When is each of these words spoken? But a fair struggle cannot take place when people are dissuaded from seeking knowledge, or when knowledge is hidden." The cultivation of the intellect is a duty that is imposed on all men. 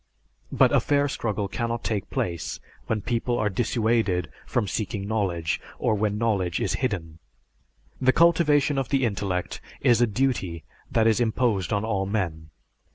But 0.51 0.71
a 0.71 0.79
fair 0.79 1.07
struggle 1.07 1.47
cannot 1.47 1.83
take 1.83 2.09
place 2.09 2.59
when 2.87 3.01
people 3.01 3.37
are 3.37 3.49
dissuaded 3.49 4.31
from 4.47 4.67
seeking 4.67 5.07
knowledge, 5.07 5.61
or 5.77 5.93
when 5.93 6.17
knowledge 6.17 6.59
is 6.59 6.73
hidden." 6.81 7.19
The 8.01 8.11
cultivation 8.11 8.79
of 8.79 8.89
the 8.89 9.05
intellect 9.05 9.61
is 9.79 10.01
a 10.01 10.07
duty 10.07 10.63
that 10.89 11.05
is 11.05 11.19
imposed 11.19 11.71
on 11.71 11.85
all 11.85 12.07
men. 12.07 12.49